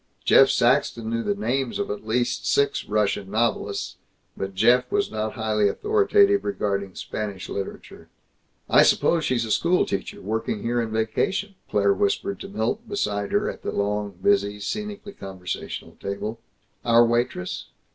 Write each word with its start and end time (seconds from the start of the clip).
Jeff 0.25 0.49
Saxton 0.49 1.11
knew 1.11 1.21
the 1.21 1.35
names 1.35 1.77
of 1.77 1.91
at 1.91 2.07
least 2.07 2.47
six 2.51 2.85
Russian 2.89 3.29
novelists, 3.29 3.97
but 4.35 4.55
Jeff 4.55 4.91
was 4.91 5.11
not 5.11 5.33
highly 5.33 5.69
authoritative 5.69 6.43
regarding 6.43 6.95
Spanish 6.95 7.47
literature. 7.47 8.09
"I 8.67 8.81
suppose 8.81 9.25
she's 9.25 9.45
a 9.45 9.51
school 9.51 9.85
teacher, 9.85 10.19
working 10.19 10.63
here 10.63 10.81
in 10.81 10.89
vacation," 10.89 11.53
Claire 11.69 11.93
whispered 11.93 12.39
to 12.39 12.47
Milt, 12.49 12.89
beside 12.89 13.31
her 13.31 13.47
at 13.47 13.61
the 13.61 13.71
long, 13.71 14.17
busy, 14.23 14.59
scenically 14.59 15.13
conversational 15.13 15.95
table. 16.01 16.39
"Our 16.83 17.05
waitress? 17.05 17.65